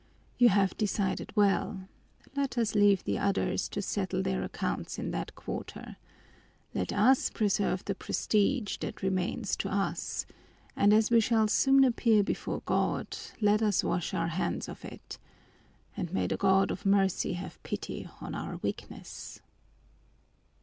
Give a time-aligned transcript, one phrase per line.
[0.39, 1.87] You have decided well:
[2.35, 5.95] let us leave the others to settle their accounts in that quarter;
[6.73, 10.25] let us preserve the prestige that remains to us,
[10.75, 15.19] and as we shall soon appear before God, let us wash our hands of it
[15.95, 19.39] and may the God of mercy have pity on our weakness!"